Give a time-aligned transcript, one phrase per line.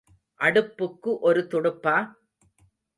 [0.39, 1.95] அடுப்புக்கு ஒரு துடுப்பா?